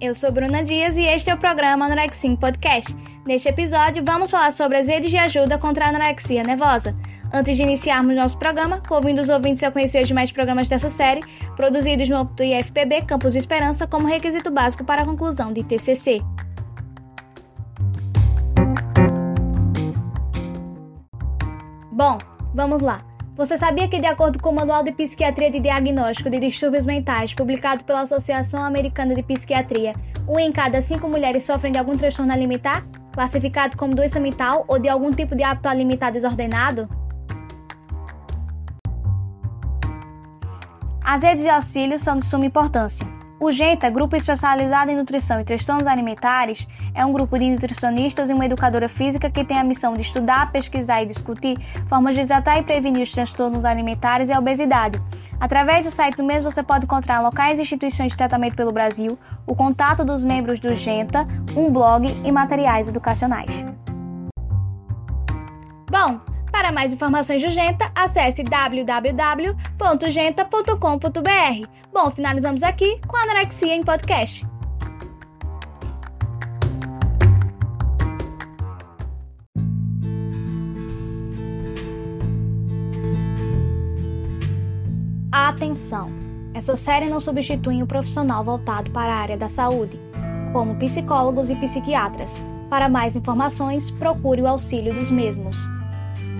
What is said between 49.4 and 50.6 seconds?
tem a missão de estudar,